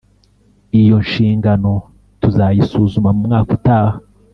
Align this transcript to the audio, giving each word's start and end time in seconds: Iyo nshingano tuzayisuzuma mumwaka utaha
Iyo 0.79 0.95
nshingano 1.05 1.71
tuzayisuzuma 2.21 3.09
mumwaka 3.15 3.49
utaha 3.57 3.95